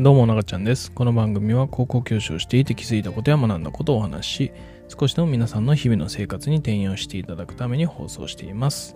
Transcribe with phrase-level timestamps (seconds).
[0.00, 0.92] どうも、ながちゃんです。
[0.92, 4.52] この番組は高校教師をしていて気づいたことや学んだことをお話し、
[4.86, 8.94] 少しでも皆さんの日々の生活に転用していただくために放送しています。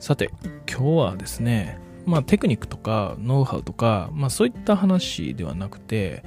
[0.00, 0.32] さて、
[0.68, 6.24] 今日はですね、まあテクニックとかノウハウとか、まあそういった話ではなくて、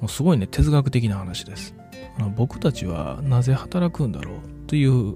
[0.00, 1.76] もうすごいね、哲学的な話です。
[2.34, 5.14] 僕たちはなぜ働くんだろうという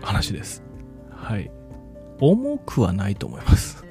[0.00, 0.62] 話です。
[1.10, 1.50] はい。
[2.20, 3.83] 重くはないと思います。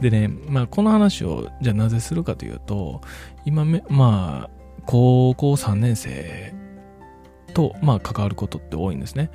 [0.00, 3.00] でね、まあ、この話をじゃあなぜするかというと
[3.44, 4.50] 今めまあ
[4.86, 6.52] 高校3年生
[7.54, 9.30] と、まあ、関わることって多いんですね。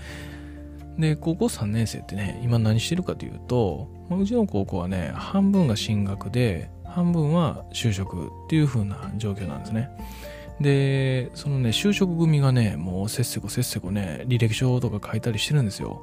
[0.97, 9.89] で高校3年生ってね今何してるかというと、まあ、うちの高校はね半分が進学で半分は就職っていう風な状況なんですね。
[10.59, 16.01] でそのね就職組がねもうせっせこせっせこね履歴書とか書いたりしてるんですよ。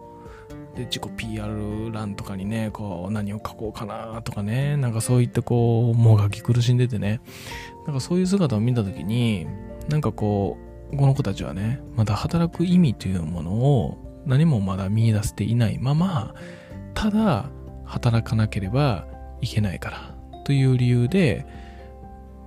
[0.74, 7.20] で自己 PR 欄とかにねこう何を書こうかなとかねなんかそういったこうもがき苦しんでてね。
[7.86, 9.46] なんかそういう姿を見た時に
[9.88, 10.56] なんかこ
[10.92, 16.34] うこの子たちはねまだ働く意味というものを何もまだ見出せていないまま
[16.94, 17.50] ただ
[17.84, 19.06] 働かなければ
[19.40, 21.46] いけないからという理由で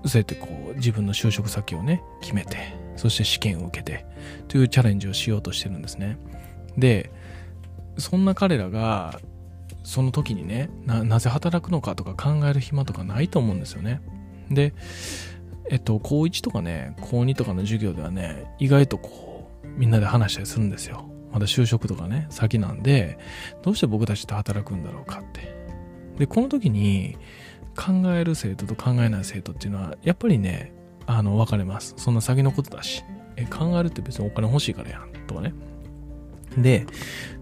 [0.05, 2.57] そうやってこう自分の就職先をね決めて
[2.95, 4.05] そして試験を受けて
[4.47, 6.17] というチャレンジをしようとしてるんですね。
[6.77, 7.11] で
[7.97, 9.19] そんな彼らが
[9.83, 14.01] その時にねなぜ働くのかとか考える暇とかないと思うんですよね。
[14.49, 14.73] で
[15.69, 21.09] えっと高1とかね高2とかの授業ではね意外とこうみんなで話したりするんですよ。
[21.31, 23.17] まだ就職とかね先なんで
[23.63, 25.55] どうして僕たちって働くんだろうかって。
[26.17, 27.17] でこの時に
[27.75, 30.73] 考える生徒と考えない生徒っていうのはやっぱりね
[31.05, 31.93] あの分かれます。
[31.97, 33.03] そんな先のことだし。
[33.37, 35.11] え考えるって別にお金欲しいからやん。
[35.27, 35.53] とかね。
[36.57, 36.85] で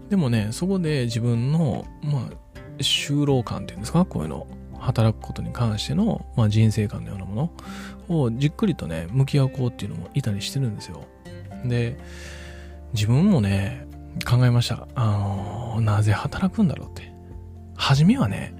[0.08, 2.30] でもね、そこで自分の、まあ、
[2.78, 4.46] 就労感っていうんですか、こういうの、
[4.78, 7.50] 働くことに関しての、まあ、人生観のようなも
[8.08, 11.04] のをじっくりとね、向き合おう子っていうのもいたりしてるんですよ。
[11.64, 11.96] で、
[12.92, 13.86] 自分もね、
[14.24, 14.86] 考えました。
[14.94, 17.12] あの、なぜ働くんだろうって。
[17.74, 18.54] 初めはね、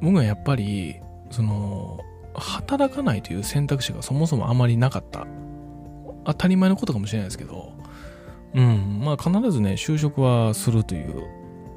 [0.00, 0.96] 僕はやっぱり、
[1.30, 2.00] その、
[2.34, 5.26] 働かないという選択肢がそもそもあまりなかった。
[6.24, 7.72] 当たり前のことかもしれないですけど、
[8.54, 11.22] うん、まあ必ずね、就職はするという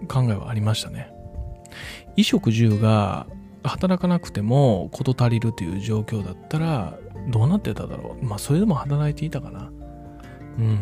[0.08, 1.12] 考えはありましたね。
[2.12, 3.28] 衣食住が
[3.64, 6.98] 働かなくても事足りるという状況だったら
[7.30, 8.26] どうなってただろう。
[8.26, 9.72] まあそれでも働いていたかな。
[10.58, 10.80] うん。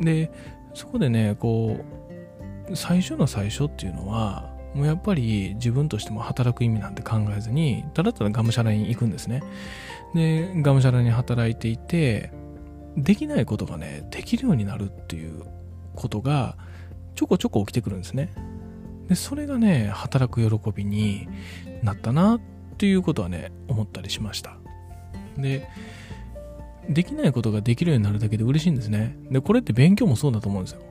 [0.00, 0.30] で、
[0.74, 1.76] そこでね、こ
[2.70, 9.42] う、最初の最初っていうのは、もうやっぱり自分としても働く意味なんて考えずに、ただただがむしゃらに行くんですね。
[10.14, 12.32] で、がむしゃらに働いていて、
[12.96, 15.44] できないことがね、できるようになるっていう
[15.94, 16.56] ことが
[17.14, 18.32] ちょこちょこ起きてくるんですね。
[19.08, 21.28] で、それがね、働く喜びに
[21.82, 22.40] なったなっ
[22.78, 24.56] ていうことはね、思ったりしました。
[25.36, 25.68] で、
[26.88, 29.16] できないことができるようになるだけで嬉しいんですね。
[29.30, 30.82] で、これって勉強もそうだと思うんですよ。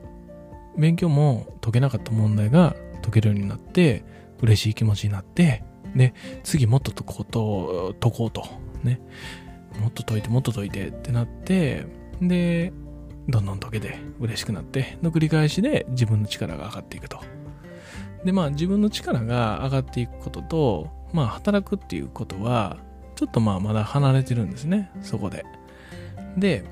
[0.77, 4.03] 勉強も解けなかった問題が解けるようになって、
[4.41, 5.63] 嬉しい気持ちになって、
[5.95, 8.45] で、次もっと解こうと、解こうと、
[8.83, 9.01] ね。
[9.79, 11.85] もっと解いてもっと解いてってなって
[12.21, 12.73] で
[13.27, 17.19] どんどん解けて嬉しくなっての繰り返しで自分の力が上がっていくと。
[18.25, 22.77] でまあ自分の力が上がっていくこととまあ働くっていうことは
[23.15, 25.45] ちょっとまあまだ離れてるんですねそこで。
[26.37, 26.63] で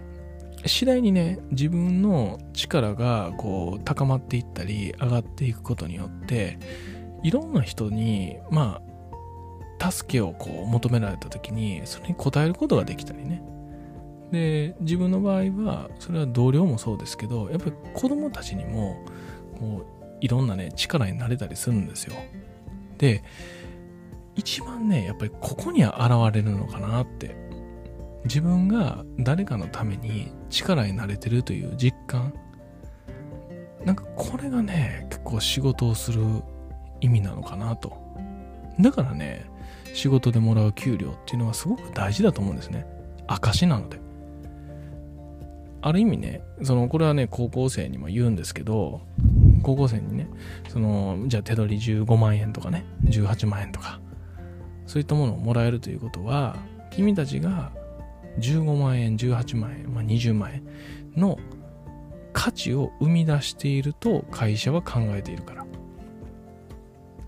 [0.66, 6.60] 次第にね自分の力がこう高まっていったり上がっていくことによって
[7.24, 8.87] いろんな人にまあ
[9.92, 13.42] 助けをこう求められた時にそれに応えることができたりね。
[14.32, 18.98] で自分の場合はそれは同僚もそうですけどやっぱり子供たちにも
[19.58, 22.16] こういろんなね力になれたりするんですよ。
[22.98, 23.24] で
[24.36, 27.36] 一番ねやっぱりここには現れるのかなって
[28.26, 32.34] 自分が誰かのために力になれてるという実感。
[33.86, 36.22] なんかこれがね結構仕事をする
[37.00, 38.07] 意味なのかなと。
[38.80, 39.50] だからね
[39.94, 42.86] 仕事でもらう給料っていうのはすごく大事だと思うんですね。
[43.28, 44.00] 証なので。
[45.82, 49.02] ある意味ね、その、これはね、高校生にも言うんですけど、
[49.64, 50.28] 高校生にね、
[50.70, 54.00] その、じゃあ手取り15万円とかね、18万円とか、
[54.86, 56.58] そういったものをもらえるということは、
[56.92, 57.72] 君たちが
[58.40, 60.64] 15万円、18万円、まあ、20万円
[61.16, 61.38] の
[62.34, 65.67] 価値を生み出していると会社は考えているから。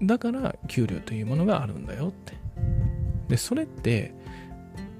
[0.01, 2.33] だから給料というものがあるんだよって。
[3.27, 4.13] で、それって、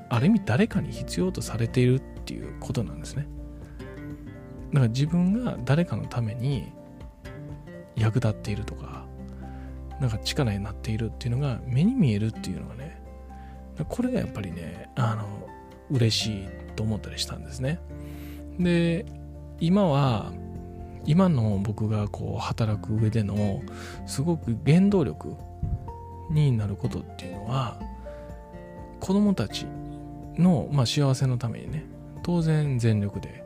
[0.10, 3.28] ある意味誰かに必要とされているっていうことなんですね。
[4.74, 6.72] だから自分が誰かのために
[7.96, 9.06] 役立っているとか、
[10.00, 13.00] なんか力になっているっていうのが目に見えるっていうのがね、
[13.88, 15.48] これがやっぱりねあの
[15.92, 17.80] 嬉しいと思ったりしたんですね
[18.60, 19.06] で
[19.60, 20.32] 今は
[21.06, 23.62] 今の僕がこう働く上での
[24.06, 25.36] すごく原動力
[26.30, 27.80] になることっていうのは
[29.00, 29.66] 子供たち
[30.38, 31.86] の、まあ、幸せのためにね
[32.24, 33.44] 当然全力で、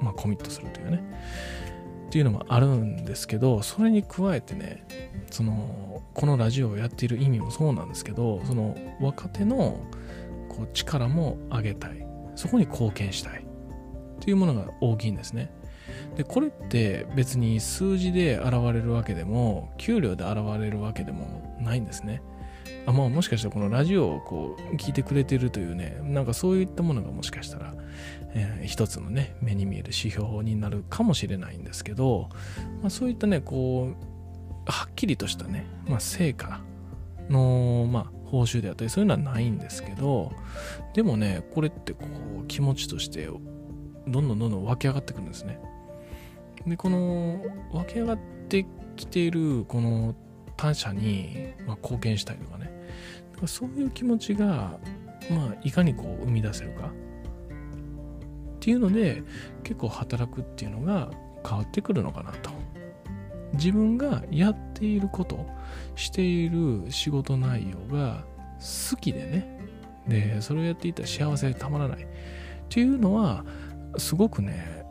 [0.00, 1.04] まあ、コミットするというね
[2.06, 4.86] っていうのもあるんですけどそれに加えてね
[5.30, 9.80] そのこのラジオをやっている意味もそうなんですけどその若手の
[10.48, 12.04] こう力も上げたい。
[12.36, 13.42] そこに貢献したい。
[13.42, 15.52] っていうものが大きいんですね。
[16.16, 22.22] でこれって別に数字で現れるわけでも給料で現れるわけでもないんですね。
[22.86, 27.74] あまあもしかしたらこのラジオをこう聞いてくれてるというねなんかそういったものがもしかしたら、
[28.34, 32.28] えー、一つのね目に見える指標になるかもしれないんですけど、
[32.82, 36.60] まあ、そういったねこうはっきりとしたね、まあ、成果
[37.30, 40.32] の、まあ、報酬であったりそういうのはないんですけど
[40.94, 42.06] でもねこれってこ
[42.42, 45.58] う気持ちとしてどんどんどんどん湧き上がってくるんですね。
[46.66, 48.18] でこの湧き上がっ
[48.48, 48.66] て
[48.96, 50.14] きているこの
[50.56, 52.72] 他者に、まあ、貢献したいとかね。
[53.46, 54.78] そういう気持ちが、
[55.30, 56.86] まあ、いかにこう生み出せるか。
[56.86, 56.90] っ
[58.60, 59.22] ていうので
[59.62, 61.10] 結構働くっていうのが
[61.46, 62.50] 変わってくるのかなと。
[63.54, 65.46] 自分がやっていること
[65.94, 68.24] している仕事内容が
[68.90, 69.60] 好きでね。
[70.08, 72.02] でそれをやっていたら幸せでたまらない。
[72.04, 72.06] っ
[72.68, 73.44] ていうのは
[73.98, 74.83] すごくね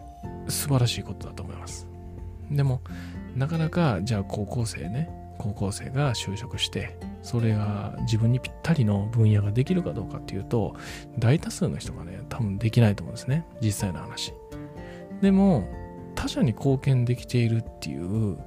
[0.47, 1.87] 素晴らしいことだと思います。
[2.51, 2.81] でも
[3.35, 10.75] なかなかじゃあ高校生ね高校生が就職してそれが自分にぴったりの分野ができるかどうかっていうと
[11.17, 13.45] 大多数の人がね多分できないと思うんですね。
[13.61, 14.33] 実際の話。
[15.21, 15.67] でも
[16.15, 18.37] 他者に貢献できているっていう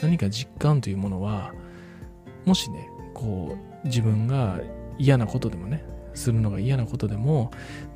[0.00, 1.52] 何か実感というものは
[2.44, 4.60] もしねこう自分が
[4.98, 5.84] 嫌なことでもね
[6.14, 7.50] するのが嫌なことでも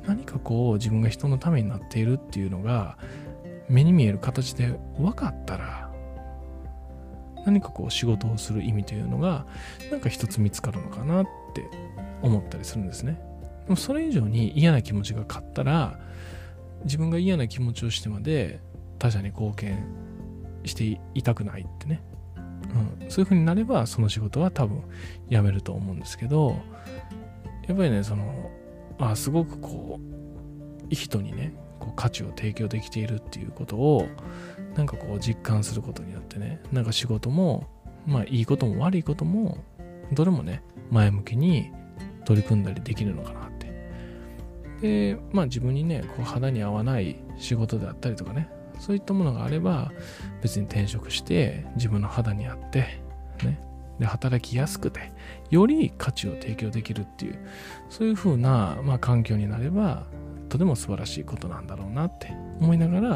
[0.05, 2.97] 何かこう自分が人のためになっているっていうのが
[3.69, 5.91] 目に見える形で分かったら
[7.45, 9.45] 何かこう仕事をする意味というのが
[9.91, 11.69] なんか一つ見つかるのかなって
[12.21, 13.19] 思ったりするんですね。
[13.65, 15.99] でもそれ以上に嫌な気持ちが勝ったら
[16.83, 18.59] 自分が嫌な気持ちをしてまで
[18.99, 19.85] 他者に貢献
[20.65, 22.01] していたくないってね、
[23.01, 24.83] うん、そういう風になればその仕事は多分
[25.29, 26.59] 辞めると思うんですけど
[27.67, 28.51] やっぱりねその
[28.99, 34.07] あすごくこう人にねこう価値を提供できているっていうことを
[34.75, 37.67] なんかこう実感することによってねなんか仕事も
[38.05, 39.57] まあいいことも悪いことも
[40.11, 41.71] どれもね前向きに
[42.25, 43.65] 取り組んだりできるのかなって。
[44.81, 48.49] でまあ自分にねこう肌に合わない仕事であったりとかね
[48.79, 49.91] そういったものがあれば
[50.41, 53.01] 別に転職して自分の肌に合って
[53.43, 53.59] ね
[53.99, 55.13] で働きやすくて
[55.49, 57.39] より価値を提供できるっていう
[57.89, 60.05] そういう風な、まあ、環境になれば
[60.55, 62.29] とても素晴らしいことなんだろうなって
[62.61, 63.09] 思いながら、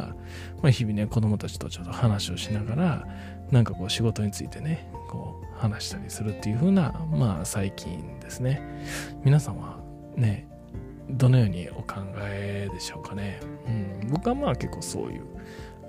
[0.61, 3.07] まあ、日々ね子供たちとちょっと話をしながら
[3.49, 8.61] なんかこう仕事についてねこう話したりするっていう風なまあ最近ですね。
[9.23, 9.77] 皆さんは
[10.17, 10.49] ね
[11.09, 13.39] どのようにお考えでしょうかね、
[14.01, 15.23] うん、僕はまあ結構そういう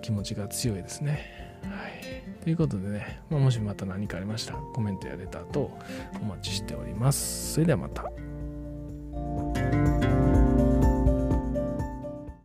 [0.00, 1.58] 気持ちが強いですね。
[1.64, 2.42] はい。
[2.44, 5.76] ということでね、まあ、もしまた何かありましたらコメントやレターと
[6.22, 7.54] お待ちしております。
[7.54, 8.04] それではまた。